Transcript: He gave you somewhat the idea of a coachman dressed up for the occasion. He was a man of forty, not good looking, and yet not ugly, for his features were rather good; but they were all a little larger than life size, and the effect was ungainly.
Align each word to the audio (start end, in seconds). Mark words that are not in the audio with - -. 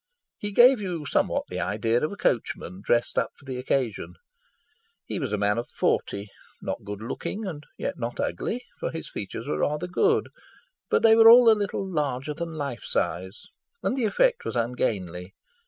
He 0.39 0.51
gave 0.51 0.81
you 0.81 1.05
somewhat 1.05 1.43
the 1.49 1.59
idea 1.59 2.03
of 2.03 2.11
a 2.11 2.15
coachman 2.17 2.81
dressed 2.83 3.19
up 3.19 3.29
for 3.37 3.45
the 3.45 3.57
occasion. 3.59 4.15
He 5.05 5.19
was 5.19 5.31
a 5.31 5.37
man 5.37 5.59
of 5.59 5.67
forty, 5.69 6.29
not 6.59 6.83
good 6.83 7.03
looking, 7.03 7.45
and 7.45 7.65
yet 7.77 7.99
not 7.99 8.19
ugly, 8.19 8.63
for 8.79 8.89
his 8.89 9.11
features 9.11 9.45
were 9.47 9.59
rather 9.59 9.85
good; 9.85 10.29
but 10.89 11.03
they 11.03 11.15
were 11.15 11.29
all 11.29 11.51
a 11.51 11.51
little 11.53 11.87
larger 11.87 12.33
than 12.33 12.55
life 12.55 12.83
size, 12.83 13.43
and 13.83 13.95
the 13.95 14.05
effect 14.05 14.43
was 14.43 14.55
ungainly. 14.55 15.35